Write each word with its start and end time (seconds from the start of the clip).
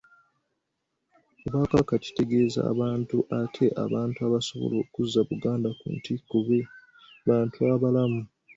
Obwakabaka 1.45 1.95
kitegeeza 2.03 2.61
bantu 2.81 3.17
ate 3.41 3.65
abantu 3.85 4.17
abasobola 4.27 4.75
okuzza 4.83 5.19
Buganda 5.29 5.69
ku 5.79 5.85
ntikko 5.95 6.35
be 6.47 6.59
bantu 7.29 7.59
abalamu. 7.73 8.21